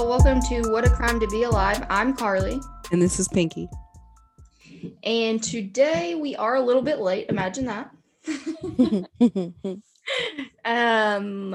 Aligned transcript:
y'all. 0.00 0.08
Welcome 0.08 0.40
to 0.42 0.62
What 0.70 0.86
a 0.86 0.90
Crime 0.90 1.20
to 1.20 1.26
Be 1.28 1.42
Alive. 1.42 1.84
I'm 1.90 2.14
Carly. 2.14 2.58
And 2.90 3.02
this 3.02 3.20
is 3.20 3.28
Pinky. 3.28 3.68
And 5.02 5.42
today 5.42 6.14
we 6.14 6.34
are 6.36 6.56
a 6.56 6.60
little 6.60 6.80
bit 6.80 7.00
late. 7.00 7.26
Imagine 7.28 7.66
that. 7.66 7.90
um, 10.64 11.54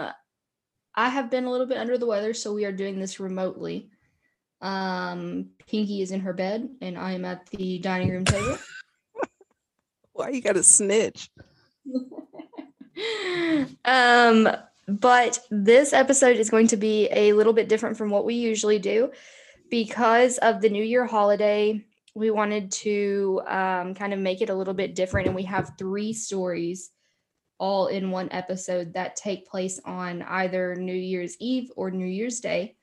I 0.93 1.09
have 1.09 1.31
been 1.31 1.45
a 1.45 1.51
little 1.51 1.65
bit 1.65 1.79
under 1.79 1.97
the 1.97 2.05
weather, 2.05 2.35
so 2.35 2.53
we 2.53 2.65
are 2.65 2.71
doing 2.71 2.99
this 2.99 3.19
remotely. 3.19 3.89
Um, 4.61 5.49
Pinky 5.67 6.03
is 6.03 6.11
in 6.11 6.19
her 6.19 6.33
bed, 6.33 6.69
and 6.81 6.99
I 6.99 7.13
am 7.13 7.25
at 7.25 7.47
the 7.47 7.79
dining 7.79 8.11
room 8.11 8.25
table. 8.25 8.59
Why 10.13 10.29
you 10.29 10.41
gotta 10.41 10.63
snitch? 10.63 11.31
um, 13.85 14.47
but 14.87 15.39
this 15.49 15.93
episode 15.93 16.37
is 16.37 16.49
going 16.49 16.67
to 16.67 16.77
be 16.77 17.07
a 17.11 17.33
little 17.33 17.53
bit 17.53 17.69
different 17.69 17.97
from 17.97 18.09
what 18.09 18.25
we 18.25 18.35
usually 18.35 18.79
do 18.79 19.11
because 19.69 20.37
of 20.39 20.61
the 20.61 20.69
New 20.69 20.83
Year 20.83 21.05
holiday. 21.05 21.83
We 22.13 22.29
wanted 22.31 22.71
to 22.71 23.41
um, 23.47 23.95
kind 23.95 24.13
of 24.13 24.19
make 24.19 24.41
it 24.41 24.49
a 24.49 24.55
little 24.55 24.73
bit 24.73 24.95
different, 24.95 25.27
and 25.27 25.35
we 25.35 25.43
have 25.43 25.73
three 25.77 26.13
stories 26.13 26.91
all 27.57 27.87
in 27.87 28.11
one 28.11 28.27
episode 28.31 28.93
that 28.93 29.15
take 29.15 29.47
place 29.47 29.79
on 29.85 30.21
either 30.23 30.75
New 30.75 30.93
Year's 30.93 31.35
Eve 31.39 31.71
or 31.75 31.89
New 31.89 32.05
Year's 32.05 32.39
Day, 32.39 32.75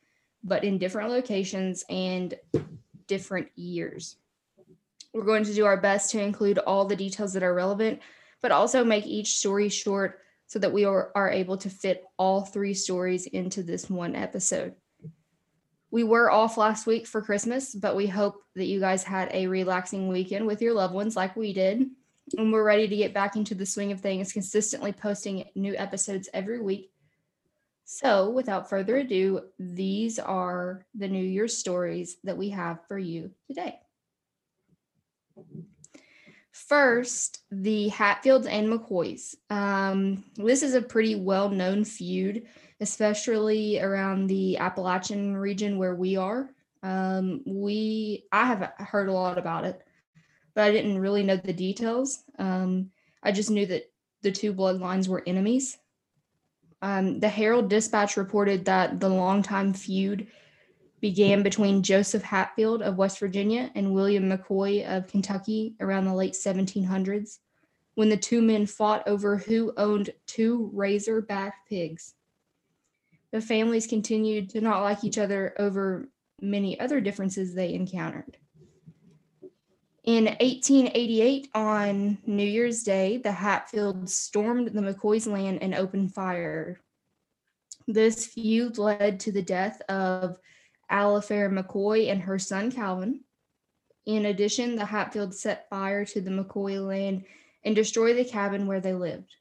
but 0.43 0.65
in 0.65 0.79
different 0.79 1.11
locations 1.11 1.85
and 1.89 2.35
different 3.07 3.49
years. 3.55 4.17
We're 5.13 5.25
going 5.25 5.45
to 5.45 5.55
do 5.55 5.67
our 5.67 5.77
best 5.77 6.11
to 6.11 6.21
include 6.23 6.59
all 6.59 6.87
the 6.87 6.97
details 6.97 7.35
that 7.35 7.43
are 7.43 7.55
relevant, 7.55 8.01
but 8.41 8.51
also 8.51 8.83
make 8.83 9.07
each 9.07 9.37
story 9.37 9.69
short 9.69 10.22
so 10.53 10.59
that 10.59 10.71
we 10.75 10.85
are, 10.85 11.11
are 11.15 11.31
able 11.31 11.57
to 11.57 11.71
fit 11.71 12.05
all 12.19 12.43
three 12.43 12.75
stories 12.75 13.25
into 13.25 13.63
this 13.63 13.89
one 13.89 14.15
episode. 14.15 14.75
We 15.91 16.05
were 16.05 16.31
off 16.31 16.59
last 16.59 16.87
week 16.87 17.07
for 17.07 17.23
Christmas, 17.23 17.75
but 17.75 17.97
we 17.97 18.07
hope 18.07 18.35
that 18.55 18.67
you 18.67 18.79
guys 18.79 19.03
had 19.03 19.31
a 19.33 19.47
relaxing 19.47 20.09
weekend 20.09 20.47
with 20.47 20.61
your 20.61 20.75
loved 20.75 20.93
ones 20.93 21.17
like 21.17 21.37
we 21.37 21.55
did. 21.55 21.87
And 22.37 22.53
we're 22.53 22.63
ready 22.63 22.87
to 22.87 22.97
get 22.97 23.15
back 23.15 23.35
into 23.35 23.55
the 23.55 23.65
swing 23.65 23.93
of 23.93 24.03
things, 24.03 24.35
consistently 24.35 24.93
posting 24.93 25.47
new 25.55 25.75
episodes 25.75 26.29
every 26.35 26.61
week. 26.61 26.91
So, 27.87 28.29
without 28.29 28.69
further 28.69 28.99
ado, 28.99 29.45
these 29.59 30.19
are 30.19 30.85
the 30.95 31.09
New 31.09 31.25
Year's 31.25 31.57
stories 31.57 32.19
that 32.25 32.37
we 32.37 32.51
have 32.51 32.87
for 32.89 32.99
you 32.99 33.31
today. 33.49 33.79
First, 36.69 37.41
the 37.51 37.89
Hatfields 37.89 38.47
and 38.47 38.69
McCoys. 38.69 39.35
Um, 39.51 40.25
this 40.37 40.63
is 40.63 40.75
a 40.75 40.83
pretty 40.83 41.17
well 41.17 41.49
known 41.49 41.85
feud, 41.85 42.47
especially 42.81 43.81
around 43.81 44.27
the 44.27 44.59
Appalachian 44.59 45.37
region 45.37 45.77
where 45.77 45.95
we 45.95 46.17
are. 46.17 46.51
Um, 46.83 47.43
we 47.47 48.25
I 48.33 48.47
have 48.47 48.73
heard 48.79 49.09
a 49.09 49.13
lot 49.13 49.39
about 49.39 49.65
it, 49.65 49.83
but 50.55 50.65
I 50.65 50.73
didn't 50.73 50.99
really 50.99 51.23
know 51.23 51.37
the 51.37 51.53
details. 51.53 52.25
Um, 52.39 52.91
I 53.23 53.33
just 53.33 53.51
knew 53.51 53.67
that 53.67 53.91
the 54.23 54.33
two 54.33 54.55
bloodlines 54.55 55.09
were 55.09 55.23
enemies. 55.27 55.79
Um, 56.81 57.21
the 57.21 57.29
Herald 57.29 57.71
Dispatch 57.71 58.17
reported 58.17 58.65
that 58.65 58.99
the 58.99 59.09
longtime 59.09 59.73
feud 59.73 60.27
began 61.03 61.43
between 61.43 61.83
Joseph 61.83 62.23
Hatfield 62.23 62.81
of 62.81 62.97
West 62.97 63.19
Virginia 63.19 63.71
and 63.75 63.93
William 63.93 64.31
McCoy 64.31 64.87
of 64.89 65.09
Kentucky 65.09 65.75
around 65.81 66.05
the 66.05 66.15
late 66.15 66.35
1700s, 66.35 67.41
when 67.97 68.09
the 68.09 68.17
two 68.17 68.41
men 68.41 68.65
fought 68.65 69.07
over 69.07 69.37
who 69.37 69.75
owned 69.77 70.11
two 70.27 70.71
razor-backed 70.73 71.69
pigs. 71.69 72.15
The 73.33 73.41
families 73.41 73.89
continued 73.89 74.49
to 74.51 74.61
not 74.61 74.83
like 74.83 75.03
each 75.03 75.19
other 75.19 75.55
over 75.59 76.09
many 76.41 76.79
other 76.79 77.01
differences 77.01 77.53
they 77.53 77.75
encountered. 77.75 78.37
In 80.05 80.25
1888, 80.25 81.49
on 81.55 82.19
New 82.27 82.45
Year's 82.45 82.85
Day, 82.85 83.19
the 83.19 83.33
Hatfields 83.33 84.15
stormed 84.15 84.69
the 84.69 84.81
McCoys' 84.81 85.27
land 85.27 85.63
and 85.63 85.75
opened 85.75 86.15
fire. 86.15 86.81
This 87.89 88.27
feud 88.27 88.79
led 88.79 89.19
to 89.21 89.33
the 89.33 89.43
death 89.43 89.81
of 89.89 90.39
Alifair 90.93 91.51
McCoy 91.51 92.11
and 92.11 92.23
her 92.23 92.39
son 92.39 92.71
Calvin. 92.71 93.21
In 94.07 94.27
addition, 94.27 94.77
the 94.77 94.85
Hatfields 94.85 95.41
set 95.41 95.69
fire 95.69 96.05
to 96.05 96.21
the 96.21 96.31
McCoy 96.31 96.87
land 96.87 97.25
and 97.65 97.75
destroyed 97.75 98.17
the 98.17 98.25
cabin 98.25 98.67
where 98.67 98.81
they 98.81 98.93
lived. 98.93 99.35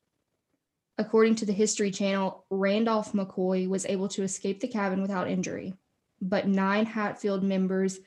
According 0.98 1.36
to 1.36 1.46
the 1.46 1.54
History 1.54 1.92
Channel, 1.92 2.46
Randolph 2.50 3.14
McCoy 3.14 3.68
was 3.68 3.86
able 3.86 4.08
to 4.10 4.24
escape 4.24 4.60
the 4.60 4.68
cabin 4.68 5.02
without 5.02 5.30
injury, 5.30 5.74
but 6.22 6.48
nine 6.48 6.86
Hatfield 6.86 7.44
members 7.44 8.00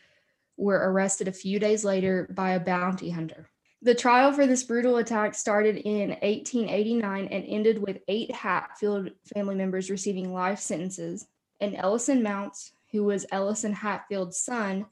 were 0.57 0.91
arrested 0.93 1.27
a 1.27 1.33
few 1.33 1.59
days 1.59 1.85
later 1.85 2.29
by 2.33 2.53
a 2.53 2.61
bounty 2.61 3.11
hunter. 3.11 3.51
The 3.83 3.95
trial 3.95 4.33
for 4.33 4.47
this 4.47 4.63
brutal 4.63 4.99
attack 4.99 5.35
started 5.35 5.77
in 5.77 6.11
1889 6.11 7.27
and 7.27 7.45
ended 7.47 7.79
with 7.79 7.99
eight 8.09 8.31
Hatfield 8.31 9.11
family 9.35 9.57
members 9.57 9.91
receiving 9.91 10.33
life 10.33 10.61
sentences, 10.61 11.27
and 11.61 11.75
Ellison 11.77 12.23
Mounts, 12.23 12.73
who 12.95 13.03
was 13.03 13.27
Ellison 13.33 13.73
Hatfield's 13.73 14.39
son, 14.39 14.87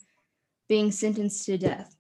being 0.69 0.91
sentenced 0.91 1.47
to 1.47 1.57
death. 1.57 1.95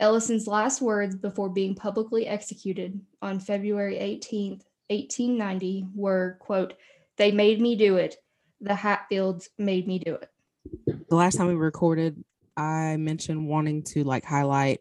Ellison's 0.00 0.48
last 0.48 0.82
words 0.82 1.14
before 1.14 1.48
being 1.48 1.76
publicly 1.76 2.26
executed 2.26 3.00
on 3.22 3.38
February 3.38 3.98
18, 3.98 4.60
1890 4.88 5.86
were, 5.94 6.38
quote, 6.40 6.74
they 7.18 7.30
made 7.30 7.60
me 7.60 7.76
do 7.76 7.98
it. 7.98 8.16
The 8.60 8.74
Hatfields 8.74 9.48
made 9.58 9.86
me 9.86 10.00
do 10.00 10.16
it. 10.16 10.28
The 11.08 11.14
last 11.14 11.36
time 11.36 11.46
we 11.46 11.54
recorded, 11.54 12.24
I 12.56 12.96
mentioned 12.96 13.46
wanting 13.46 13.84
to 13.84 14.02
like 14.02 14.24
highlight 14.24 14.80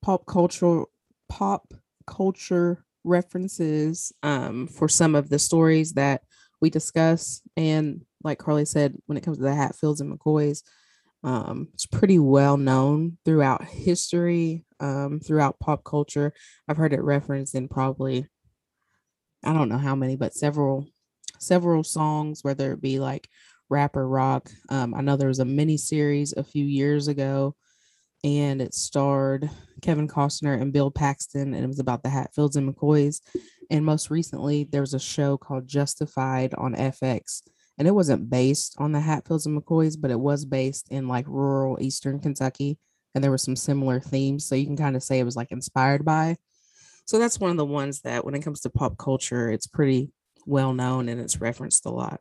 pop 0.00 0.24
culture 0.24 0.84
pop 1.28 1.74
culture 2.06 2.86
references 3.04 4.14
um, 4.22 4.66
for 4.66 4.88
some 4.88 5.14
of 5.14 5.28
the 5.28 5.38
stories 5.38 5.92
that 5.92 6.22
we 6.62 6.70
discuss 6.70 7.42
and 7.54 8.00
like 8.22 8.38
Carly 8.38 8.64
said, 8.64 8.96
when 9.06 9.16
it 9.16 9.22
comes 9.22 9.38
to 9.38 9.42
the 9.42 9.54
Hatfields 9.54 10.00
and 10.00 10.16
McCoys, 10.16 10.62
um, 11.22 11.68
it's 11.74 11.86
pretty 11.86 12.18
well 12.18 12.56
known 12.56 13.18
throughout 13.24 13.64
history, 13.64 14.64
um, 14.80 15.20
throughout 15.20 15.60
pop 15.60 15.84
culture. 15.84 16.32
I've 16.68 16.76
heard 16.76 16.92
it 16.92 17.02
referenced 17.02 17.54
in 17.54 17.68
probably, 17.68 18.26
I 19.44 19.52
don't 19.52 19.68
know 19.68 19.78
how 19.78 19.94
many, 19.94 20.16
but 20.16 20.34
several, 20.34 20.88
several 21.38 21.84
songs, 21.84 22.42
whether 22.42 22.72
it 22.72 22.80
be 22.80 22.98
like 23.00 23.28
rap 23.68 23.96
or 23.96 24.08
rock. 24.08 24.50
Um, 24.70 24.94
I 24.94 25.00
know 25.02 25.16
there 25.16 25.28
was 25.28 25.38
a 25.38 25.44
mini 25.44 25.76
series 25.76 26.32
a 26.32 26.44
few 26.44 26.64
years 26.64 27.08
ago, 27.08 27.54
and 28.24 28.60
it 28.60 28.74
starred 28.74 29.48
Kevin 29.82 30.08
Costner 30.08 30.60
and 30.60 30.72
Bill 30.72 30.90
Paxton, 30.90 31.54
and 31.54 31.64
it 31.64 31.68
was 31.68 31.78
about 31.78 32.02
the 32.02 32.10
Hatfields 32.10 32.56
and 32.56 32.74
McCoys. 32.74 33.20
And 33.70 33.84
most 33.84 34.10
recently, 34.10 34.64
there 34.64 34.80
was 34.80 34.94
a 34.94 34.98
show 34.98 35.36
called 35.38 35.68
Justified 35.68 36.54
on 36.54 36.74
FX 36.74 37.42
and 37.80 37.88
it 37.88 37.94
wasn't 37.94 38.28
based 38.28 38.76
on 38.76 38.92
the 38.92 39.00
Hatfields 39.00 39.46
and 39.46 39.58
McCoys, 39.58 39.98
but 39.98 40.10
it 40.10 40.20
was 40.20 40.44
based 40.44 40.88
in 40.90 41.08
like 41.08 41.24
rural 41.26 41.78
Eastern 41.80 42.20
Kentucky, 42.20 42.76
and 43.14 43.24
there 43.24 43.30
were 43.30 43.38
some 43.38 43.56
similar 43.56 43.98
themes. 44.00 44.44
So 44.44 44.54
you 44.54 44.66
can 44.66 44.76
kind 44.76 44.96
of 44.96 45.02
say 45.02 45.18
it 45.18 45.24
was 45.24 45.34
like 45.34 45.50
inspired 45.50 46.04
by. 46.04 46.36
So 47.06 47.18
that's 47.18 47.40
one 47.40 47.50
of 47.50 47.56
the 47.56 47.64
ones 47.64 48.02
that, 48.02 48.22
when 48.22 48.34
it 48.34 48.42
comes 48.42 48.60
to 48.60 48.70
pop 48.70 48.98
culture, 48.98 49.50
it's 49.50 49.66
pretty 49.66 50.12
well 50.44 50.74
known 50.74 51.08
and 51.08 51.18
it's 51.22 51.40
referenced 51.40 51.86
a 51.86 51.90
lot. 51.90 52.20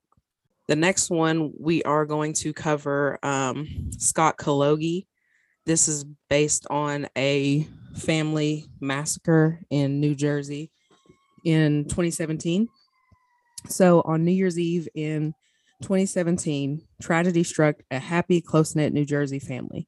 The 0.69 0.77
next 0.77 1.09
one 1.09 1.51
we 1.59 1.83
are 1.83 2.05
going 2.05 2.31
to 2.35 2.53
cover 2.53 3.19
um, 3.21 3.89
Scott 3.97 4.37
Kologi. 4.37 5.07
This 5.65 5.89
is 5.89 6.05
based 6.29 6.67
on 6.69 7.05
a 7.17 7.67
family 7.97 8.69
massacre 8.79 9.59
in 9.69 9.99
New 9.99 10.15
Jersey 10.15 10.71
in 11.43 11.83
2017. 11.83 12.69
So 13.67 14.01
on 14.05 14.23
New 14.23 14.31
Year's 14.31 14.57
Eve 14.57 14.87
in 14.95 15.33
2017, 15.81 16.81
tragedy 17.01 17.43
struck 17.43 17.77
a 17.89 17.99
happy, 17.99 18.41
close 18.41 18.75
knit 18.75 18.93
New 18.93 19.05
Jersey 19.05 19.39
family. 19.39 19.87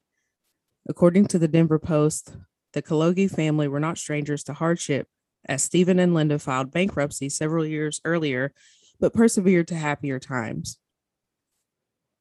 According 0.88 1.26
to 1.28 1.38
the 1.38 1.48
Denver 1.48 1.78
Post, 1.78 2.34
the 2.72 2.82
Kologi 2.82 3.30
family 3.30 3.68
were 3.68 3.80
not 3.80 3.98
strangers 3.98 4.42
to 4.44 4.54
hardship, 4.54 5.06
as 5.44 5.62
Stephen 5.62 5.98
and 5.98 6.14
Linda 6.14 6.38
filed 6.38 6.72
bankruptcy 6.72 7.28
several 7.28 7.66
years 7.66 8.00
earlier, 8.04 8.52
but 8.98 9.12
persevered 9.12 9.68
to 9.68 9.74
happier 9.74 10.18
times. 10.18 10.78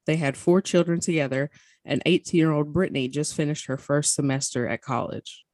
They 0.06 0.18
had 0.18 0.36
four 0.36 0.62
children 0.62 1.00
together, 1.00 1.50
and 1.86 2.02
18 2.06 2.38
year 2.38 2.52
old 2.52 2.74
Brittany 2.74 3.08
just 3.08 3.36
finished 3.36 3.68
her 3.68 3.78
first 3.78 4.14
semester 4.14 4.68
at 4.68 4.82
college. 4.82 5.46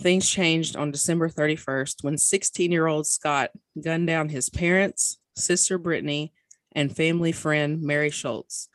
Things 0.00 0.28
changed 0.28 0.76
on 0.76 0.90
December 0.90 1.30
31st 1.30 2.04
when 2.04 2.18
16 2.18 2.70
year 2.70 2.86
old 2.86 3.06
Scott 3.06 3.50
gunned 3.82 4.06
down 4.06 4.28
his 4.28 4.50
parents, 4.50 5.18
sister 5.36 5.78
Brittany, 5.78 6.32
and 6.76 6.94
family 6.94 7.32
friend 7.32 7.82
Mary 7.82 8.10
Schultz. 8.10 8.68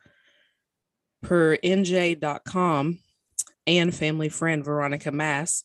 Per 1.21 1.55
NJ.com 1.57 2.99
and 3.67 3.95
family 3.95 4.27
friend 4.27 4.65
Veronica 4.65 5.11
Mass, 5.11 5.63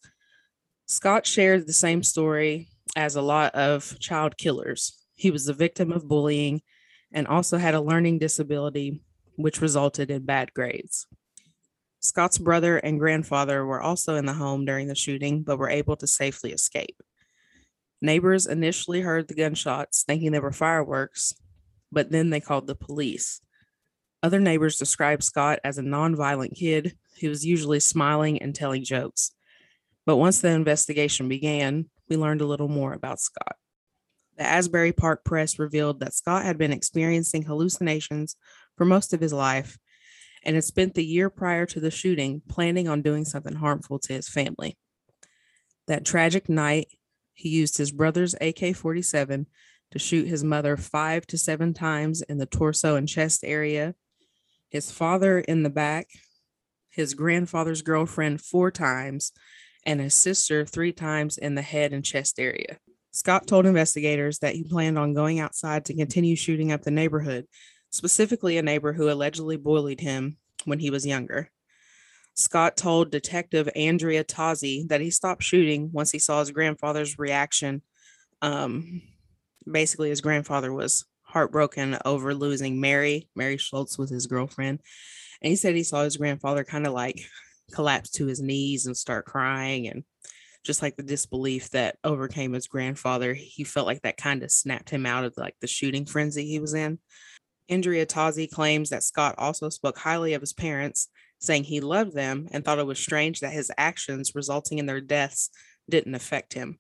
Scott 0.85 1.27
shared 1.27 1.67
the 1.67 1.73
same 1.73 2.03
story 2.03 2.69
as 2.95 3.17
a 3.17 3.23
lot 3.23 3.55
of 3.55 3.99
child 3.99 4.37
killers. 4.37 5.03
He 5.15 5.31
was 5.31 5.47
the 5.47 5.55
victim 5.55 5.91
of 5.91 6.07
bullying 6.07 6.61
and 7.11 7.27
also 7.27 7.57
had 7.57 7.75
a 7.75 7.81
learning 7.81 8.19
disability, 8.19 9.03
which 9.37 9.63
resulted 9.63 10.11
in 10.11 10.27
bad 10.27 10.53
grades. 10.53 11.07
Scott's 12.01 12.39
brother 12.39 12.77
and 12.77 13.01
grandfather 13.01 13.65
were 13.65 13.81
also 13.81 14.17
in 14.17 14.27
the 14.27 14.35
home 14.35 14.67
during 14.67 14.89
the 14.89 14.95
shooting, 14.95 15.43
but 15.43 15.59
were 15.59 15.71
able 15.71 15.97
to 15.97 16.07
safely 16.07 16.53
escape. 16.53 17.03
Neighbors 18.03 18.47
initially 18.47 19.01
heard 19.01 19.27
the 19.27 19.35
gunshots, 19.35 20.05
thinking 20.07 20.33
they 20.33 20.39
were 20.39 20.53
fireworks, 20.53 21.35
but 21.91 22.11
then 22.11 22.31
they 22.31 22.41
called 22.41 22.67
the 22.67 22.75
police. 22.75 23.41
Other 24.23 24.41
neighbors 24.41 24.79
described 24.79 25.23
Scott 25.23 25.61
as 25.65 25.79
a 25.79 25.83
nonviolent 25.83 26.57
kid 26.57 26.97
who 27.21 27.29
was 27.29 27.47
usually 27.47 27.81
smiling 27.81 28.41
and 28.43 28.55
telling 28.55 28.85
jokes. 28.85 29.33
But 30.05 30.17
once 30.17 30.41
the 30.41 30.51
investigation 30.51 31.29
began, 31.29 31.87
we 32.09 32.17
learned 32.17 32.41
a 32.41 32.47
little 32.47 32.69
more 32.69 32.93
about 32.93 33.21
Scott. 33.21 33.57
The 34.37 34.45
Asbury 34.45 34.93
Park 34.93 35.25
Press 35.25 35.59
revealed 35.59 36.01
that 36.01 36.15
Scott 36.15 36.45
had 36.45 36.59
been 36.59 36.73
experiencing 36.73 37.43
hallucinations 37.43 38.37
for 38.77 38.85
most 38.85 39.13
of 39.13 39.21
his 39.21 39.33
life 39.33 39.79
and 40.45 40.55
had 40.55 40.65
spent 40.65 40.95
the 40.95 41.05
year 41.05 41.31
prior 41.31 41.67
to 41.67 41.81
the 41.81 41.91
shooting 41.91 42.43
planning 42.49 42.89
on 42.89 43.03
doing 43.03 43.25
something 43.25 43.55
harmful 43.55 43.99
to 43.99 44.13
his 44.13 44.29
family. 44.29 44.77
That 45.89 46.05
tragic 46.05 46.49
night, 46.49 46.89
he 47.35 47.49
used 47.49 47.79
his 47.79 47.91
brother's 47.91 48.35
AK 48.41 48.77
47 48.77 49.47
to 49.93 49.99
shoot 49.99 50.27
his 50.27 50.45
mother 50.45 50.77
five 50.77 51.27
to 51.29 51.39
seven 51.39 51.73
times 51.75 52.23
in 52.23 52.39
the 52.39 52.47
torso 52.47 52.97
and 52.97 53.09
chest 53.09 53.41
area, 53.45 53.95
his 54.69 54.91
father 54.91 55.39
in 55.39 55.63
the 55.63 55.71
back, 55.71 56.09
his 56.91 57.15
grandfather's 57.15 57.83
girlfriend 57.83 58.41
four 58.41 58.71
times, 58.71 59.33
and 59.85 60.01
his 60.01 60.15
sister 60.15 60.67
three 60.67 60.93
times 60.93 61.39
in 61.39 61.55
the 61.55 61.63
head 61.63 61.93
and 61.93 62.05
chest 62.05 62.41
area. 62.41 62.79
Scott 63.13 63.47
told 63.47 63.65
investigators 63.65 64.41
that 64.41 64.55
he 64.55 64.65
planned 64.65 64.99
on 64.99 65.15
going 65.15 65.41
outside 65.41 65.85
to 65.87 65.95
continue 65.95 66.37
shooting 66.37 66.73
up 66.73 66.83
the 66.83 66.91
neighborhood, 66.91 67.47
specifically 67.91 68.59
a 68.59 68.63
neighbor 68.63 68.93
who 68.93 69.11
allegedly 69.11 69.57
bullied 69.57 70.01
him 70.01 70.37
when 70.65 70.79
he 70.79 70.91
was 70.91 71.07
younger. 71.07 71.51
Scott 72.35 72.77
told 72.77 73.11
Detective 73.11 73.71
Andrea 73.75 74.23
Tozzi 74.23 74.87
that 74.89 75.01
he 75.01 75.11
stopped 75.11 75.43
shooting 75.43 75.91
once 75.93 76.11
he 76.11 76.19
saw 76.19 76.41
his 76.41 76.51
grandfather's 76.51 77.19
reaction. 77.19 77.81
Um, 78.43 79.01
basically, 79.71 80.11
his 80.11 80.21
grandfather 80.21 80.73
was 80.73 81.05
heartbroken 81.23 81.99
over 82.05 82.35
losing 82.35 82.81
Mary. 82.81 83.29
Mary 83.35 83.57
Schultz 83.57 83.99
was 83.99 84.11
his 84.11 84.27
girlfriend. 84.27 84.81
And 85.43 85.51
he 85.51 85.57
said 85.57 85.75
he 85.75 85.83
saw 85.83 86.05
his 86.05 86.17
grandfather 86.17 86.65
kind 86.65 86.87
of 86.87 86.93
like 86.93 87.21
collapse 87.73 88.11
to 88.13 88.27
his 88.27 88.41
knees 88.41 88.87
and 88.87 88.97
start 88.97 89.27
crying. 89.27 89.89
And 89.89 90.05
just 90.65 90.83
like 90.83 90.97
the 90.97 91.03
disbelief 91.03 91.71
that 91.71 91.99
overcame 92.05 92.53
his 92.53 92.67
grandfather, 92.67 93.35
he 93.35 93.65
felt 93.65 93.87
like 93.87 94.03
that 94.03 94.17
kind 94.17 94.43
of 94.43 94.51
snapped 94.51 94.91
him 94.91 95.07
out 95.07 95.25
of 95.25 95.35
like 95.37 95.55
the 95.61 95.67
shooting 95.67 96.07
frenzy 96.07 96.47
he 96.47 96.59
was 96.59 96.75
in. 96.75 96.99
Andrea 97.69 98.07
Tozzi 98.07 98.51
claims 98.51 98.91
that 98.91 99.03
Scott 99.03 99.35
also 99.39 99.69
spoke 99.69 99.99
highly 99.99 100.35
of 100.35 100.41
his 100.41 100.53
parents 100.53 101.09
saying 101.39 101.65
he 101.65 101.81
loved 101.81 102.15
them 102.15 102.49
and 102.53 102.65
thought 102.65 102.79
it 102.79 102.87
was 102.87 102.99
strange 102.99 103.41
that 103.41 103.53
his 103.53 103.71
actions 103.77 104.35
resulting 104.35 104.79
in 104.79 104.87
their 104.87 105.01
deaths 105.01 105.51
didn't 105.91 106.15
affect 106.15 106.55
him. 106.55 106.79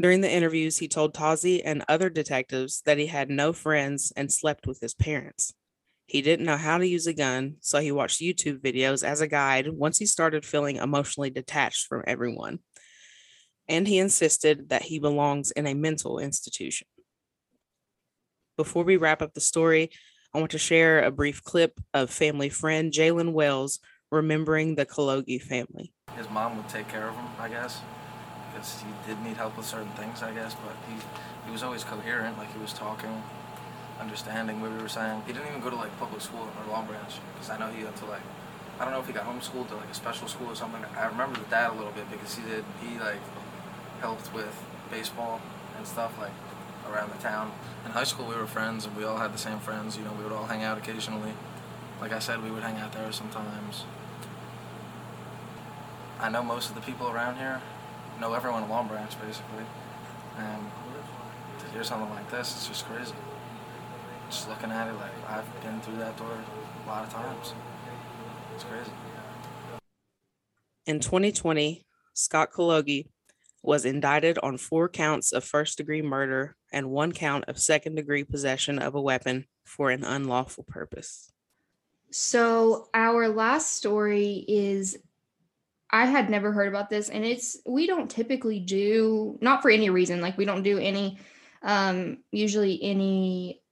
During 0.00 0.22
the 0.22 0.30
interviews, 0.30 0.78
he 0.78 0.88
told 0.88 1.14
Tozzi 1.14 1.60
and 1.64 1.84
other 1.86 2.08
detectives 2.08 2.82
that 2.86 2.98
he 2.98 3.06
had 3.06 3.28
no 3.28 3.52
friends 3.52 4.12
and 4.16 4.32
slept 4.32 4.66
with 4.66 4.80
his 4.80 4.94
parents. 4.94 5.52
He 6.06 6.22
didn't 6.22 6.46
know 6.46 6.56
how 6.56 6.78
to 6.78 6.86
use 6.86 7.06
a 7.06 7.12
gun, 7.12 7.56
so 7.60 7.80
he 7.80 7.92
watched 7.92 8.20
YouTube 8.20 8.60
videos 8.60 9.06
as 9.06 9.20
a 9.20 9.26
guide 9.28 9.68
once 9.68 9.98
he 9.98 10.06
started 10.06 10.46
feeling 10.46 10.76
emotionally 10.76 11.30
detached 11.30 11.86
from 11.86 12.04
everyone. 12.06 12.60
And 13.68 13.86
he 13.86 13.98
insisted 13.98 14.70
that 14.70 14.82
he 14.82 14.98
belongs 14.98 15.50
in 15.50 15.66
a 15.66 15.74
mental 15.74 16.18
institution. 16.18 16.88
Before 18.56 18.84
we 18.84 18.96
wrap 18.96 19.22
up 19.22 19.34
the 19.34 19.40
story, 19.40 19.90
I 20.34 20.38
want 20.38 20.50
to 20.52 20.58
share 20.58 21.02
a 21.02 21.10
brief 21.10 21.42
clip 21.44 21.78
of 21.92 22.10
family 22.10 22.48
friend 22.48 22.92
Jalen 22.92 23.32
Wells 23.32 23.78
remembering 24.10 24.74
the 24.74 24.86
Kologi 24.86 25.40
family. 25.40 25.92
His 26.16 26.28
mom 26.30 26.56
would 26.56 26.68
take 26.68 26.88
care 26.88 27.08
of 27.08 27.14
him, 27.14 27.24
I 27.38 27.48
guess, 27.48 27.80
because 28.52 28.82
he 28.82 28.88
did 29.06 29.20
need 29.22 29.36
help 29.36 29.56
with 29.56 29.66
certain 29.66 29.92
things, 29.92 30.22
I 30.22 30.32
guess, 30.32 30.54
but 30.54 30.76
he, 30.88 30.94
he 31.46 31.50
was 31.50 31.62
always 31.62 31.84
coherent, 31.84 32.38
like 32.38 32.52
he 32.52 32.58
was 32.58 32.72
talking, 32.72 33.22
understanding 33.98 34.60
what 34.60 34.70
we 34.72 34.78
were 34.78 34.88
saying. 34.88 35.22
He 35.26 35.32
didn't 35.32 35.48
even 35.48 35.60
go 35.60 35.70
to 35.70 35.76
like 35.76 35.96
public 35.98 36.20
school 36.20 36.46
or 36.46 36.72
Long 36.72 36.86
Branch, 36.86 37.14
because 37.34 37.50
I 37.50 37.58
know 37.58 37.68
he 37.72 37.84
went 37.84 37.96
to 37.96 38.06
like, 38.06 38.22
I 38.78 38.84
don't 38.84 38.92
know 38.92 39.00
if 39.00 39.06
he 39.06 39.12
got 39.12 39.26
homeschooled 39.26 39.68
to 39.68 39.76
like 39.76 39.90
a 39.90 39.94
special 39.94 40.28
school 40.28 40.48
or 40.48 40.54
something. 40.54 40.84
I 40.96 41.06
remember 41.06 41.38
the 41.38 41.46
dad 41.46 41.72
a 41.72 41.74
little 41.74 41.92
bit 41.92 42.10
because 42.10 42.34
he 42.34 42.42
did, 42.42 42.64
he 42.80 42.98
like 42.98 43.20
helped 44.00 44.32
with 44.34 44.54
baseball 44.90 45.40
and 45.76 45.86
stuff, 45.86 46.18
like 46.18 46.32
around 46.90 47.10
the 47.10 47.22
town. 47.22 47.52
In 47.84 47.92
high 47.92 48.04
school, 48.04 48.26
we 48.26 48.34
were 48.34 48.46
friends, 48.46 48.86
and 48.86 48.96
we 48.96 49.04
all 49.04 49.18
had 49.18 49.32
the 49.32 49.38
same 49.38 49.58
friends. 49.58 49.96
You 49.96 50.04
know, 50.04 50.12
we 50.12 50.24
would 50.24 50.32
all 50.32 50.46
hang 50.46 50.62
out 50.62 50.78
occasionally. 50.78 51.32
Like 52.00 52.12
I 52.12 52.18
said, 52.18 52.42
we 52.42 52.50
would 52.50 52.62
hang 52.62 52.78
out 52.78 52.92
there 52.92 53.10
sometimes. 53.12 53.84
I 56.20 56.28
know 56.28 56.42
most 56.42 56.68
of 56.68 56.74
the 56.74 56.80
people 56.80 57.08
around 57.08 57.36
here, 57.36 57.60
know 58.20 58.34
everyone 58.34 58.62
in 58.64 58.68
Long 58.68 58.88
Branch, 58.88 59.10
basically. 59.20 59.64
And 60.38 60.70
to 61.58 61.66
hear 61.72 61.84
something 61.84 62.10
like 62.10 62.30
this, 62.30 62.52
it's 62.52 62.68
just 62.68 62.86
crazy. 62.86 63.14
Just 64.30 64.48
looking 64.48 64.70
at 64.70 64.88
it, 64.88 64.94
like, 64.94 65.12
I've 65.28 65.62
been 65.62 65.80
through 65.80 65.96
that 65.96 66.16
door 66.16 66.38
a 66.84 66.88
lot 66.88 67.04
of 67.04 67.12
times. 67.12 67.52
It's 68.54 68.64
crazy. 68.64 68.90
In 70.86 71.00
2020, 71.00 71.84
Scott 72.14 72.50
Kologi 72.52 73.06
was 73.62 73.84
indicted 73.84 74.38
on 74.42 74.56
four 74.58 74.88
counts 74.88 75.32
of 75.32 75.44
first 75.44 75.78
degree 75.78 76.02
murder 76.02 76.56
and 76.72 76.90
one 76.90 77.12
count 77.12 77.44
of 77.46 77.58
second 77.58 77.94
degree 77.94 78.24
possession 78.24 78.78
of 78.78 78.94
a 78.94 79.00
weapon 79.00 79.46
for 79.64 79.90
an 79.90 80.02
unlawful 80.02 80.64
purpose. 80.64 81.30
So, 82.10 82.88
our 82.92 83.28
last 83.28 83.72
story 83.74 84.44
is 84.48 84.98
I 85.92 86.06
had 86.06 86.30
never 86.30 86.52
heard 86.52 86.68
about 86.68 86.88
this, 86.88 87.10
and 87.10 87.24
it's 87.24 87.58
we 87.66 87.86
don't 87.86 88.10
typically 88.10 88.60
do, 88.60 89.38
not 89.42 89.60
for 89.60 89.70
any 89.70 89.90
reason, 89.90 90.22
like 90.22 90.38
we 90.38 90.46
don't 90.46 90.62
do 90.62 90.78
any, 90.78 91.18
um, 91.62 92.18
usually 92.30 92.82
any 92.82 93.62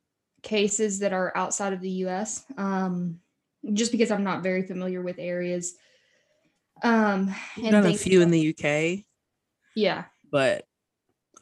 cases 0.42 0.98
that 0.98 1.14
are 1.14 1.32
outside 1.34 1.72
of 1.72 1.80
the 1.80 1.90
US, 2.04 2.44
um, 2.58 3.20
just 3.72 3.90
because 3.90 4.10
I'm 4.10 4.24
not 4.24 4.42
very 4.42 4.66
familiar 4.66 5.00
with 5.00 5.18
areas. 5.18 5.74
Um, 6.82 7.34
and 7.56 7.70
done 7.70 7.86
a 7.86 7.94
few 7.94 8.20
in 8.20 8.30
the 8.30 8.54
UK. 8.54 9.04
Yeah. 9.74 10.04
But 10.30 10.64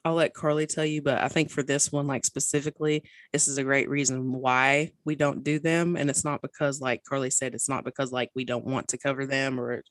I'll 0.05 0.15
let 0.15 0.35
Carly 0.35 0.67
tell 0.67 0.85
you, 0.85 1.03
but 1.03 1.19
I 1.19 1.29
think 1.29 1.51
for 1.51 1.63
this 1.63 1.93
one, 1.93 2.07
like 2.07 2.25
specifically, 2.25 3.03
this 3.33 3.49
is 3.49 3.59
a 3.59 3.65
great 3.65 3.89
reason 3.89 4.33
why 4.33 4.93
we 5.05 5.17
don't 5.17 5.45
do 5.45 5.59
them. 5.59 5.97
And 5.97 6.09
it's 6.09 6.25
not 6.25 6.41
because, 6.41 6.81
like 6.81 7.03
Carly 7.05 7.31
said, 7.31 7.55
it's 7.55 7.69
not 7.69 7.85
because 7.85 8.13
like 8.13 8.31
we 8.35 8.45
don't 8.45 8.65
want 8.65 8.89
to 8.89 8.99
cover 8.99 9.27
them 9.27 9.61
or 9.61 9.83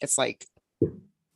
it's 0.00 0.18
like 0.18 0.46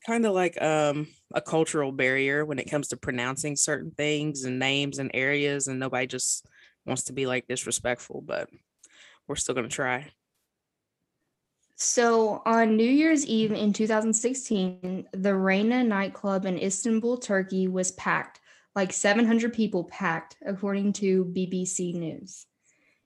kind 0.07 0.25
of 0.25 0.33
like 0.33 0.61
um 0.63 1.07
a 1.35 1.41
cultural 1.41 1.93
barrier 1.93 2.45
when 2.45 2.59
it 2.59 2.71
comes 2.71 2.89
to 2.89 2.97
pronouncing 2.97 3.57
certain 3.57 3.91
things 3.91 4.45
and 4.45 4.59
names 4.59 4.99
and 4.99 5.11
areas 5.13 5.69
and 5.69 5.79
nobody 5.79 6.07
just 6.07 6.47
wants 6.87 7.05
to 7.05 7.13
be 7.13 7.27
like 7.27 7.47
disrespectful, 7.47 8.23
but 8.23 8.49
we're 9.27 9.37
still 9.37 9.55
gonna 9.55 9.69
try. 9.69 10.11
So 11.77 12.43
on 12.45 12.77
New 12.77 12.91
Year's 12.91 13.25
Eve 13.25 13.53
in 13.53 13.73
2016, 13.73 15.07
the 15.13 15.35
Reina 15.35 15.85
nightclub 15.85 16.45
in 16.45 16.59
Istanbul, 16.59 17.19
Turkey 17.19 17.69
was 17.69 17.93
packed, 17.93 18.41
like 18.75 18.93
700 18.93 19.53
people 19.53 19.85
packed, 19.85 20.37
according 20.45 20.95
to 20.95 21.27
BBC 21.27 21.95
News. 21.95 22.47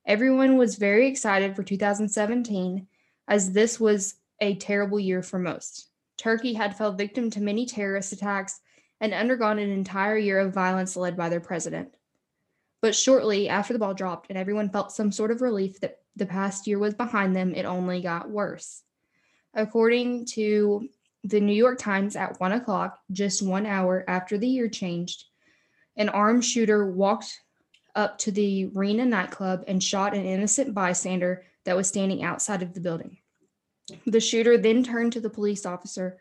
Everyone 0.07 0.57
was 0.57 0.77
very 0.77 1.07
excited 1.07 1.55
for 1.55 1.63
2017, 1.63 2.87
as 3.29 3.53
this 3.53 3.79
was 3.79 4.15
a 4.43 4.57
terrible 4.57 4.99
year 4.99 5.23
for 5.23 5.39
most. 5.39 5.89
Turkey 6.19 6.53
had 6.53 6.77
fell 6.77 6.93
victim 6.93 7.31
to 7.31 7.41
many 7.41 7.65
terrorist 7.65 8.13
attacks 8.13 8.61
and 9.01 9.15
undergone 9.15 9.61
an 9.61 9.71
entire 9.71 10.17
year 10.17 10.41
of 10.41 10.53
violence 10.53 10.97
led 10.97 11.17
by 11.17 11.29
their 11.29 11.41
president. 11.41 11.95
But 12.81 12.97
shortly 12.97 13.49
after 13.49 13.73
the 13.73 13.79
ball 13.79 13.95
dropped 13.95 14.29
and 14.29 14.37
everyone 14.37 14.69
felt 14.69 14.91
some 14.91 15.13
sort 15.13 15.31
of 15.31 15.43
relief 15.43 15.81
that 15.81 15.99
the 16.17 16.27
past 16.27 16.67
year 16.67 16.81
was 16.81 16.93
behind 16.93 17.37
them, 17.37 17.55
it 17.55 17.65
only 17.65 18.03
got 18.03 18.31
worse. 18.31 18.83
According 19.55 20.27
to 20.27 20.89
the 21.23 21.41
New 21.41 21.55
York 21.55 21.79
Times, 21.79 22.17
at 22.17 22.41
one 22.41 22.53
o'clock, 22.53 22.99
just 23.13 23.47
one 23.47 23.65
hour 23.65 24.05
after 24.09 24.39
the 24.39 24.49
year 24.49 24.69
changed, 24.69 25.25
an 25.97 26.09
armed 26.09 26.45
shooter 26.45 26.91
walked 26.91 27.41
up 27.95 28.19
to 28.19 28.33
the 28.33 28.67
Reina 28.67 29.05
nightclub 29.05 29.63
and 29.69 29.81
shot 29.81 30.15
an 30.15 30.25
innocent 30.25 30.75
bystander 30.75 31.45
that 31.65 31.77
was 31.77 31.87
standing 31.87 32.25
outside 32.25 32.63
of 32.63 32.75
the 32.75 32.81
building. 32.81 33.19
The 34.07 34.21
shooter 34.21 34.59
then 34.59 34.83
turned 34.83 35.13
to 35.15 35.21
the 35.21 35.31
police 35.31 35.67
officer 35.67 36.19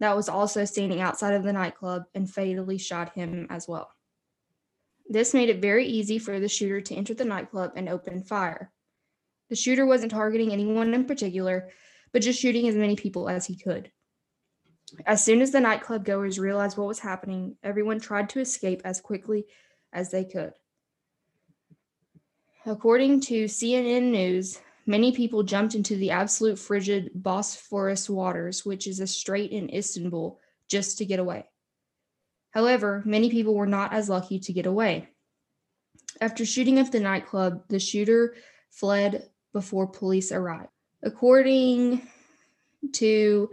that 0.00 0.16
was 0.16 0.28
also 0.28 0.64
standing 0.64 1.00
outside 1.00 1.34
of 1.34 1.42
the 1.42 1.52
nightclub 1.52 2.04
and 2.14 2.30
fatally 2.30 2.78
shot 2.78 3.14
him 3.14 3.46
as 3.50 3.66
well. 3.66 3.90
This 5.08 5.34
made 5.34 5.48
it 5.48 5.60
very 5.60 5.86
easy 5.86 6.18
for 6.18 6.38
the 6.38 6.48
shooter 6.48 6.80
to 6.80 6.94
enter 6.94 7.14
the 7.14 7.24
nightclub 7.24 7.72
and 7.76 7.88
open 7.88 8.22
fire. 8.22 8.70
The 9.48 9.56
shooter 9.56 9.86
wasn't 9.86 10.12
targeting 10.12 10.52
anyone 10.52 10.92
in 10.92 11.06
particular, 11.06 11.70
but 12.12 12.22
just 12.22 12.40
shooting 12.40 12.68
as 12.68 12.74
many 12.74 12.94
people 12.94 13.28
as 13.28 13.46
he 13.46 13.56
could. 13.56 13.90
As 15.06 15.24
soon 15.24 15.42
as 15.42 15.50
the 15.50 15.60
nightclub 15.60 16.04
goers 16.04 16.38
realized 16.38 16.76
what 16.76 16.86
was 16.86 16.98
happening, 16.98 17.56
everyone 17.62 18.00
tried 18.00 18.28
to 18.30 18.40
escape 18.40 18.82
as 18.84 19.00
quickly 19.00 19.46
as 19.92 20.10
they 20.10 20.24
could. 20.24 20.52
According 22.66 23.20
to 23.22 23.44
CNN 23.44 24.10
News, 24.10 24.60
many 24.88 25.12
people 25.12 25.42
jumped 25.42 25.74
into 25.74 25.96
the 25.96 26.10
absolute 26.10 26.58
frigid 26.58 27.10
Bosphorus 27.14 28.08
waters, 28.08 28.64
which 28.64 28.86
is 28.86 29.00
a 29.00 29.06
strait 29.06 29.52
in 29.52 29.68
Istanbul, 29.68 30.40
just 30.66 30.98
to 30.98 31.04
get 31.04 31.20
away. 31.20 31.44
However, 32.50 33.02
many 33.04 33.30
people 33.30 33.54
were 33.54 33.66
not 33.66 33.92
as 33.92 34.08
lucky 34.08 34.40
to 34.40 34.52
get 34.52 34.64
away. 34.66 35.08
After 36.22 36.46
shooting 36.46 36.78
up 36.78 36.90
the 36.90 37.00
nightclub, 37.00 37.68
the 37.68 37.78
shooter 37.78 38.34
fled 38.70 39.28
before 39.52 39.86
police 39.86 40.32
arrived. 40.32 40.70
According 41.02 42.08
to 42.94 43.50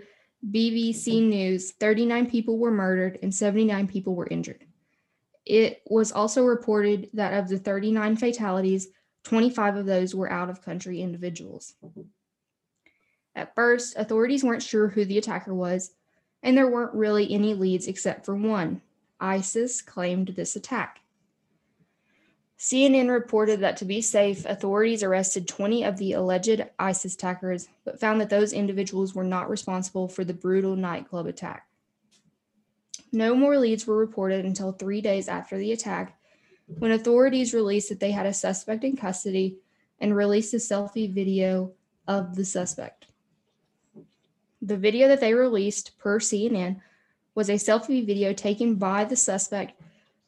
BBC 0.49 1.21
News, 1.21 1.71
39 1.73 2.29
people 2.29 2.57
were 2.57 2.71
murdered 2.71 3.19
and 3.21 3.35
79 3.35 3.87
people 3.87 4.15
were 4.15 4.27
injured. 4.27 4.65
It 5.45 5.81
was 5.87 6.13
also 6.13 6.45
reported 6.45 7.09
that 7.13 7.33
of 7.33 7.49
the 7.49 7.59
39 7.59 8.15
fatalities, 8.15 8.87
25 9.25 9.75
of 9.75 9.85
those 9.85 10.15
were 10.15 10.31
out 10.31 10.49
of 10.49 10.61
country 10.63 11.01
individuals. 11.01 11.73
At 13.35 13.53
first, 13.53 13.97
authorities 13.97 14.43
weren't 14.43 14.63
sure 14.63 14.87
who 14.87 15.03
the 15.03 15.17
attacker 15.17 15.53
was, 15.53 15.91
and 16.41 16.57
there 16.57 16.69
weren't 16.69 16.93
really 16.93 17.33
any 17.33 17.53
leads 17.53 17.87
except 17.87 18.25
for 18.25 18.35
one. 18.35 18.81
ISIS 19.19 19.81
claimed 19.81 20.29
this 20.29 20.55
attack. 20.55 21.01
CNN 22.57 23.09
reported 23.09 23.59
that 23.59 23.77
to 23.77 23.85
be 23.85 24.01
safe, 24.01 24.45
authorities 24.45 25.03
arrested 25.03 25.47
20 25.47 25.83
of 25.83 25.97
the 25.97 26.13
alleged 26.13 26.63
ISIS 26.79 27.15
attackers, 27.15 27.67
but 27.83 27.99
found 27.99 28.21
that 28.21 28.29
those 28.29 28.53
individuals 28.53 29.13
were 29.13 29.25
not 29.25 29.49
responsible 29.49 30.07
for 30.07 30.23
the 30.23 30.33
brutal 30.33 30.75
nightclub 30.75 31.25
attack. 31.25 31.67
No 33.11 33.35
more 33.35 33.57
leads 33.57 33.85
were 33.85 33.97
reported 33.97 34.45
until 34.45 34.71
three 34.71 35.01
days 35.01 35.27
after 35.27 35.57
the 35.57 35.71
attack, 35.73 36.17
when 36.67 36.91
authorities 36.91 37.53
released 37.53 37.89
that 37.89 37.99
they 37.99 38.11
had 38.11 38.25
a 38.25 38.33
suspect 38.33 38.83
in 38.83 38.97
custody 38.97 39.57
and 39.99 40.15
released 40.15 40.53
a 40.53 40.57
selfie 40.57 41.11
video 41.11 41.71
of 42.07 42.35
the 42.35 42.45
suspect. 42.45 43.07
The 44.61 44.77
video 44.77 45.07
that 45.07 45.21
they 45.21 45.33
released, 45.33 45.97
per 45.99 46.19
CNN, 46.19 46.81
was 47.35 47.49
a 47.49 47.53
selfie 47.53 48.05
video 48.05 48.33
taken 48.33 48.75
by 48.75 49.05
the 49.05 49.15
suspect 49.15 49.79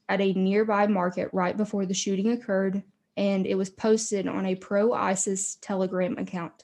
at 0.10 0.22
a 0.22 0.34
nearby 0.34 0.88
market 0.88 1.30
right 1.34 1.58
before 1.58 1.86
the 1.86 1.94
shooting 1.94 2.32
occurred, 2.32 2.84
and 3.16 3.48
it 3.48 3.56
was 3.56 3.70
posted 3.70 4.28
on 4.28 4.46
a 4.46 4.56
pro 4.56 4.94
ISIS 4.94 5.56
Telegram 5.56 6.18
account. 6.18 6.64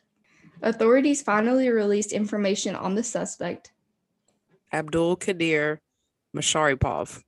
Authorities 0.61 1.21
finally 1.21 1.69
released 1.69 2.11
information 2.11 2.75
on 2.75 2.95
the 2.95 3.03
suspect. 3.03 3.71
Abdul 4.71 5.17
Kadir 5.17 5.81
Masharipov. 6.35 7.21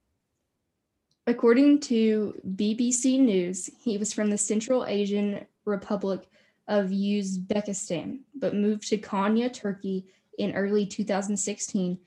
According 1.28 1.80
to 1.82 2.40
BBC 2.56 3.20
News, 3.20 3.70
he 3.80 3.98
was 3.98 4.14
from 4.14 4.30
the 4.30 4.38
Central 4.38 4.86
Asian 4.86 5.46
Republic 5.66 6.30
of 6.68 6.92
Uzbekistan, 6.92 8.20
but 8.36 8.54
moved 8.54 8.88
to 8.90 8.98
Konya, 8.98 9.52
Turkey 9.52 10.06
in 10.38 10.54
early 10.54 10.86
2016 10.86 11.98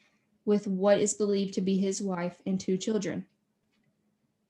with 0.44 0.66
what 0.66 1.00
is 1.00 1.14
believed 1.14 1.54
to 1.54 1.60
be 1.60 1.78
his 1.78 2.00
wife 2.00 2.36
and 2.46 2.60
two 2.60 2.76
children. 2.76 3.26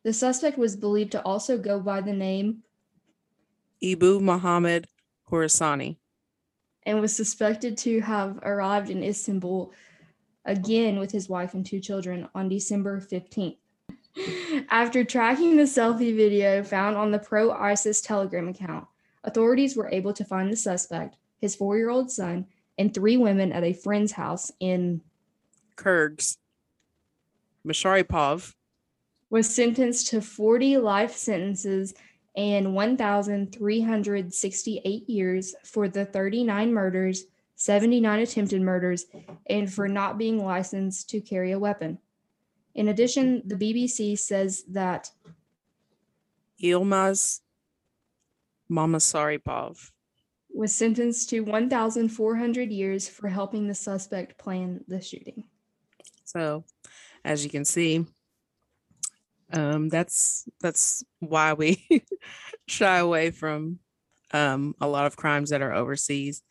The 0.05 0.13
suspect 0.13 0.59
was 0.59 0.77
believed 0.77 1.13
to 1.13 1.23
also 1.23 1.59
go 1.59 1.81
by 1.81 2.01
the 2.03 2.13
name 2.13 2.63
Ibu 3.83 4.21
Muhammad 4.21 4.87
Khorassani 5.29 5.97
and 6.85 7.01
was 7.01 7.15
suspected 7.15 7.77
to 7.79 8.01
have 8.01 8.39
arrived 8.43 8.91
in 8.91 9.03
Istanbul 9.03 9.73
again 10.45 10.99
with 10.99 11.11
his 11.11 11.29
wife 11.29 11.55
and 11.55 11.65
two 11.65 11.81
children 11.81 12.29
on 12.35 12.49
December 12.49 13.01
15th. 13.01 13.57
After 14.71 15.05
tracking 15.05 15.57
the 15.57 15.65
selfie 15.65 16.15
video 16.15 16.63
found 16.63 16.97
on 16.97 17.11
the 17.11 17.19
pro 17.19 17.51
ISIS 17.51 18.01
Telegram 18.01 18.49
account, 18.49 18.87
authorities 19.25 19.77
were 19.77 19.91
able 19.91 20.13
to 20.15 20.25
find 20.25 20.53
the 20.53 20.57
suspect, 20.57 21.17
his 21.41 21.57
four 21.57 21.77
year 21.77 21.91
old 21.91 22.11
son, 22.11 22.47
and 22.79 22.95
three 22.95 23.17
women 23.17 23.53
at 23.53 23.65
a 23.65 23.73
friend's 23.73 24.13
house 24.13 24.53
in 24.61 25.01
Kurgs. 25.77 26.37
Masharipov 27.67 28.55
was 29.31 29.53
sentenced 29.53 30.07
to 30.09 30.21
40 30.21 30.77
life 30.79 31.17
sentences 31.17 31.95
and 32.37 32.75
1,368 32.75 35.11
years 35.11 35.55
for 35.65 35.89
the 35.89 36.05
39 36.05 36.73
murders, 36.73 37.25
79 37.57 38.21
attempted 38.21 38.63
murders, 38.63 39.07
and 39.47 39.73
for 39.73 39.89
not 39.89 40.19
being 40.19 40.45
licensed 40.45 41.11
to 41.11 41.21
carry 41.21 41.51
a 41.53 41.59
weapon. 41.59 41.99
In 42.79 42.87
addition, 42.87 43.43
the 43.45 43.57
BBC 43.57 44.17
says 44.17 44.63
that 44.71 45.11
Ilmaz 46.63 47.41
Mamasaripov 48.71 49.91
was 50.49 50.77
sentenced 50.77 51.29
to 51.31 51.41
1,400 51.41 52.71
years 52.71 53.09
for 53.09 53.29
helping 53.29 53.67
the 53.67 53.75
suspect 53.75 54.39
plan 54.39 54.85
the 54.87 55.01
shooting. 55.01 55.49
So, 56.23 56.65
as 57.25 57.43
you 57.43 57.51
can 57.51 57.65
see, 57.65 58.07
um, 59.53 59.89
that's 59.89 60.49
that's 60.61 61.03
why 61.19 61.55
we 61.55 61.85
shy 62.69 62.99
away 62.99 63.33
from 63.33 63.81
um, 64.31 64.77
a 64.81 64.87
lot 64.87 65.07
of 65.07 65.17
crimes 65.17 65.51
that 65.51 65.63
are 65.63 65.75
overseas. 65.75 66.45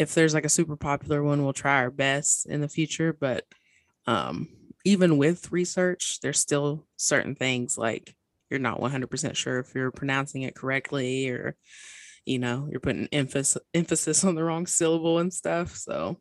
If 0.00 0.14
there's 0.14 0.34
like 0.34 0.44
a 0.44 0.48
super 0.48 0.74
popular 0.74 1.22
one, 1.22 1.44
we'll 1.44 1.52
try 1.52 1.76
our 1.76 1.92
best 1.92 2.46
in 2.46 2.60
the 2.60 2.68
future. 2.68 3.12
But 3.12 3.44
um, 4.08 4.48
even 4.84 5.18
with 5.18 5.52
research, 5.52 6.20
there's 6.20 6.38
still 6.38 6.86
certain 6.96 7.34
things 7.34 7.76
like 7.76 8.14
you're 8.50 8.60
not 8.60 8.80
100% 8.80 9.36
sure 9.36 9.58
if 9.58 9.74
you're 9.74 9.90
pronouncing 9.90 10.42
it 10.42 10.54
correctly 10.54 11.28
or 11.30 11.56
you 12.26 12.38
know 12.38 12.68
you're 12.70 12.80
putting 12.80 13.08
emphasis 13.12 13.62
emphasis 13.72 14.24
on 14.24 14.34
the 14.34 14.44
wrong 14.44 14.66
syllable 14.66 15.18
and 15.18 15.32
stuff 15.32 15.74
so 15.74 16.18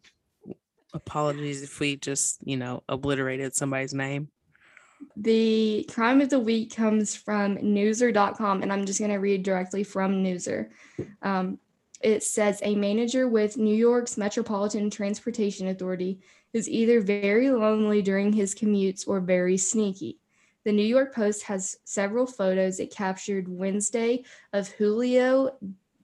apologies 0.94 1.62
if 1.62 1.80
we 1.82 1.98
just 1.98 2.38
you 2.48 2.56
know 2.56 2.82
obliterated 2.88 3.54
somebody's 3.54 3.94
name 3.94 4.30
the 5.16 5.88
crime 5.94 6.22
of 6.22 6.30
the 6.30 6.40
week 6.40 6.76
comes 6.76 7.16
from 7.16 7.58
newser.com, 7.58 8.62
and 8.62 8.72
I'm 8.72 8.86
just 8.86 9.00
going 9.00 9.12
to 9.12 9.18
read 9.18 9.44
directly 9.44 9.84
from 9.84 10.24
Newser. 10.24 10.70
Um, 11.22 11.60
it 12.02 12.24
says 12.24 12.60
a 12.64 12.76
manager 12.76 13.28
with 13.28 13.58
New 13.58 13.76
York's 13.76 14.18
Metropolitan 14.18 14.90
Transportation 14.90 15.68
Authority 15.68 16.20
is 16.54 16.70
either 16.70 17.02
very 17.02 17.50
lonely 17.52 18.02
during 18.02 18.34
his 18.34 18.56
commutes 18.56 19.08
or 19.08 19.20
very 19.20 19.58
sneaky. 19.58 20.20
The 20.66 20.72
New 20.72 20.86
York 20.86 21.14
Post 21.14 21.44
has 21.44 21.78
several 21.86 22.26
photos 22.26 22.80
it 22.80 22.94
captured 22.94 23.48
Wednesday 23.48 24.24
of 24.54 24.68
Julio 24.70 25.58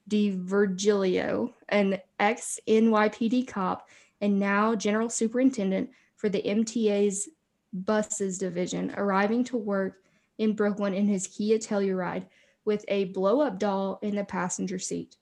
DiVirgilio, 0.09 1.53
an 1.69 1.99
ex 2.19 2.59
NYPD 2.67 3.47
cop 3.47 3.87
and 4.21 4.39
now 4.39 4.75
general 4.75 5.09
superintendent 5.09 5.89
for 6.15 6.29
the 6.29 6.41
MTA's 6.41 7.29
buses 7.73 8.37
division, 8.37 8.93
arriving 8.95 9.43
to 9.45 9.57
work 9.57 10.01
in 10.37 10.53
Brooklyn 10.53 10.93
in 10.93 11.07
his 11.07 11.27
Kia 11.27 11.57
Telluride 11.57 12.25
with 12.63 12.85
a 12.87 13.05
blow 13.05 13.41
up 13.41 13.59
doll 13.59 13.99
in 14.01 14.15
the 14.15 14.23
passenger 14.23 14.79
seat. 14.79 15.17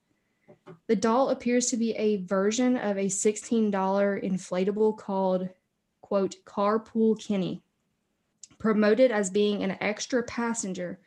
The 0.87 0.95
doll 0.95 1.29
appears 1.29 1.67
to 1.67 1.77
be 1.77 1.91
a 1.91 2.17
version 2.17 2.77
of 2.77 2.97
a 2.97 3.05
$16 3.05 3.71
inflatable 3.71 4.97
called, 4.97 5.49
quote, 6.01 6.35
Carpool 6.45 7.21
Kenny, 7.21 7.61
promoted 8.59 9.11
as 9.11 9.29
being 9.29 9.63
an 9.63 9.77
extra 9.81 10.23
passenger 10.23 10.99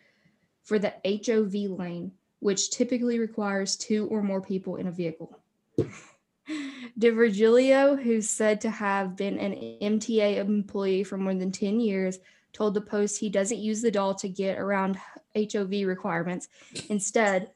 for 0.63 0.79
the 0.79 0.95
HOV 1.05 1.79
lane, 1.79 2.13
which 2.41 2.71
typically 2.71 3.19
requires 3.19 3.77
two 3.77 4.07
or 4.09 4.23
more 4.23 4.41
people 4.41 4.77
in 4.77 4.87
a 4.87 4.93
vehicle. 4.93 5.39
DiVirgilio, 6.99 8.03
who's 8.03 8.29
said 8.29 8.61
to 8.63 8.71
have 8.71 9.17
been 9.17 9.39
an 9.39 9.53
MTA 9.81 10.37
employee 10.37 11.05
for 11.05 11.17
more 11.17 11.35
than 11.35 11.53
10 11.53 11.81
years, 11.81 12.19
told 12.53 12.75
the 12.75 12.81
Post 12.81 13.19
he 13.19 13.29
doesn't 13.29 13.59
use 13.59 13.83
the 13.83 13.91
doll 13.91 14.15
to 14.15 14.29
get 14.29 14.59
around 14.59 14.99
HOV 15.35 15.87
requirements. 15.87 16.49
Instead, 16.89 17.51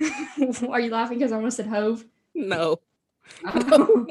are 0.68 0.80
you 0.80 0.90
laughing 0.90 1.18
because 1.18 1.32
I 1.32 1.36
almost 1.36 1.56
said 1.56 1.66
Hove? 1.66 2.04
No. 2.34 2.80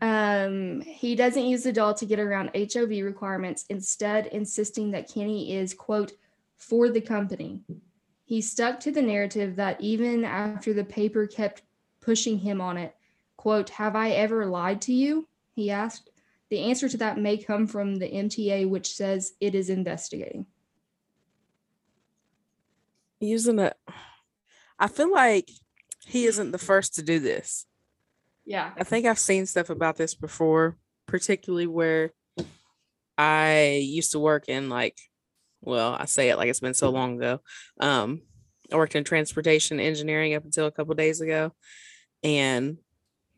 um, 0.00 0.80
he 0.82 1.14
doesn't 1.14 1.46
use 1.46 1.62
the 1.64 1.72
doll 1.72 1.94
to 1.94 2.06
get 2.06 2.18
around 2.18 2.50
HOV 2.54 2.90
requirements, 3.04 3.64
instead, 3.68 4.26
insisting 4.26 4.90
that 4.92 5.12
Kenny 5.12 5.54
is, 5.54 5.74
quote, 5.74 6.12
for 6.56 6.88
the 6.88 7.00
company. 7.00 7.62
He 8.24 8.40
stuck 8.40 8.78
to 8.80 8.92
the 8.92 9.02
narrative 9.02 9.56
that 9.56 9.80
even 9.80 10.24
after 10.24 10.72
the 10.72 10.84
paper 10.84 11.26
kept 11.26 11.62
pushing 12.00 12.38
him 12.38 12.60
on 12.60 12.76
it, 12.76 12.94
quote, 13.36 13.70
Have 13.70 13.96
I 13.96 14.10
ever 14.10 14.46
lied 14.46 14.80
to 14.82 14.92
you? 14.92 15.26
He 15.52 15.70
asked. 15.70 16.10
The 16.50 16.60
answer 16.60 16.88
to 16.88 16.96
that 16.98 17.18
may 17.18 17.38
come 17.38 17.66
from 17.66 17.96
the 17.96 18.10
MTA, 18.10 18.68
which 18.68 18.94
says 18.94 19.34
it 19.40 19.54
is 19.54 19.70
investigating. 19.70 20.46
Using 23.20 23.58
it, 23.58 23.76
I 24.78 24.88
feel 24.88 25.12
like 25.12 25.50
he 26.06 26.24
isn't 26.24 26.52
the 26.52 26.58
first 26.58 26.94
to 26.94 27.02
do 27.02 27.18
this. 27.18 27.66
Yeah. 28.44 28.72
I 28.76 28.84
think 28.84 29.06
I've 29.06 29.18
seen 29.18 29.46
stuff 29.46 29.70
about 29.70 29.96
this 29.96 30.14
before, 30.14 30.76
particularly 31.06 31.66
where 31.66 32.12
I 33.18 33.82
used 33.84 34.12
to 34.12 34.18
work 34.18 34.48
in 34.48 34.68
like 34.70 34.98
well, 35.62 35.94
I 35.98 36.06
say 36.06 36.30
it 36.30 36.36
like 36.36 36.48
it's 36.48 36.60
been 36.60 36.74
so 36.74 36.90
long 36.90 37.16
ago. 37.16 37.40
Um, 37.78 38.22
I 38.72 38.76
worked 38.76 38.94
in 38.94 39.04
transportation 39.04 39.80
engineering 39.80 40.34
up 40.34 40.44
until 40.44 40.66
a 40.66 40.70
couple 40.70 40.94
days 40.94 41.20
ago, 41.20 41.52
and 42.22 42.78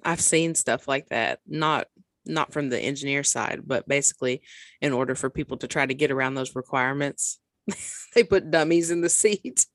I've 0.04 0.20
seen 0.20 0.54
stuff 0.54 0.86
like 0.86 1.08
that. 1.08 1.40
Not 1.46 1.88
not 2.24 2.52
from 2.52 2.68
the 2.68 2.78
engineer 2.78 3.24
side, 3.24 3.62
but 3.66 3.88
basically, 3.88 4.42
in 4.80 4.92
order 4.92 5.14
for 5.14 5.30
people 5.30 5.56
to 5.58 5.66
try 5.66 5.84
to 5.84 5.94
get 5.94 6.12
around 6.12 6.34
those 6.34 6.54
requirements, 6.54 7.40
they 8.14 8.25
put 8.25 8.50
dummies 8.50 8.90
in 8.90 9.00
the 9.00 9.09
seat. 9.09 9.66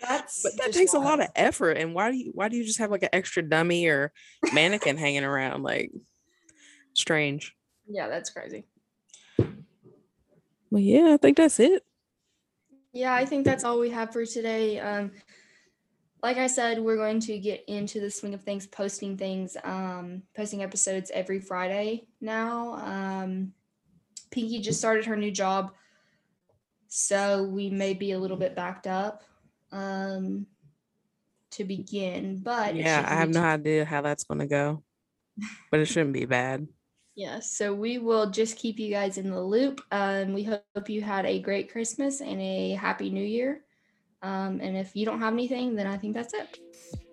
That's 0.00 0.42
But 0.42 0.56
that 0.58 0.72
takes 0.72 0.94
a 0.94 0.98
lot 0.98 1.20
of 1.20 1.28
effort. 1.36 1.76
And 1.76 1.94
why 1.94 2.10
do 2.10 2.16
you 2.16 2.32
why 2.34 2.48
do 2.48 2.56
you 2.56 2.64
just 2.64 2.78
have 2.78 2.90
like 2.90 3.02
an 3.02 3.10
extra 3.12 3.42
dummy 3.42 3.86
or 3.86 4.12
mannequin 4.52 4.96
hanging 4.96 5.24
around? 5.24 5.62
Like 5.62 5.92
strange. 6.94 7.54
Yeah, 7.86 8.08
that's 8.08 8.30
crazy. 8.30 8.64
Well, 10.70 10.80
yeah, 10.80 11.12
I 11.12 11.16
think 11.16 11.36
that's 11.36 11.60
it. 11.60 11.84
Yeah, 12.92 13.12
I 13.14 13.24
think 13.24 13.44
that's 13.44 13.64
all 13.64 13.78
we 13.78 13.90
have 13.90 14.12
for 14.12 14.24
today. 14.24 14.78
Um, 14.78 15.10
like 16.22 16.36
I 16.36 16.46
said, 16.46 16.78
we're 16.78 16.96
going 16.96 17.20
to 17.20 17.38
get 17.38 17.64
into 17.66 18.00
the 18.00 18.10
swing 18.10 18.34
of 18.34 18.42
things, 18.42 18.66
posting 18.66 19.16
things, 19.16 19.56
um, 19.64 20.22
posting 20.36 20.62
episodes 20.62 21.10
every 21.12 21.40
Friday 21.40 22.06
now. 22.20 22.74
Um, 22.74 23.52
Pinky 24.30 24.60
just 24.60 24.78
started 24.78 25.06
her 25.06 25.16
new 25.16 25.30
job, 25.30 25.72
so 26.90 27.44
we 27.44 27.70
may 27.70 27.94
be 27.94 28.12
a 28.12 28.18
little 28.18 28.36
bit 28.36 28.56
backed 28.56 28.88
up 28.88 29.22
um, 29.72 30.46
to 31.52 31.64
begin. 31.64 32.40
But 32.42 32.74
Yeah, 32.74 33.06
I 33.08 33.14
have 33.14 33.30
no 33.30 33.42
idea 33.42 33.84
how 33.84 34.02
that's 34.02 34.24
gonna 34.24 34.46
go. 34.46 34.82
But 35.70 35.80
it 35.80 35.86
shouldn't 35.86 36.12
be 36.12 36.26
bad. 36.26 36.66
Yeah, 37.14 37.40
so 37.40 37.72
we 37.72 37.98
will 37.98 38.30
just 38.30 38.56
keep 38.56 38.78
you 38.78 38.90
guys 38.90 39.18
in 39.18 39.30
the 39.30 39.42
loop. 39.42 39.80
Um, 39.90 40.32
we 40.32 40.42
hope 40.42 40.88
you 40.88 41.00
had 41.00 41.26
a 41.26 41.38
great 41.38 41.70
Christmas 41.70 42.20
and 42.20 42.40
a 42.40 42.72
happy 42.72 43.08
New 43.08 43.24
Year. 43.24 43.62
Um, 44.22 44.60
and 44.60 44.76
if 44.76 44.94
you 44.94 45.06
don't 45.06 45.20
have 45.20 45.32
anything, 45.32 45.76
then 45.76 45.86
I 45.86 45.96
think 45.96 46.14
that's 46.14 46.34
it. 46.34 46.58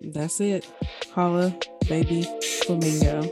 That's 0.00 0.40
it. 0.40 0.70
Holla, 1.14 1.56
baby 1.88 2.26
flamingo. 2.64 3.22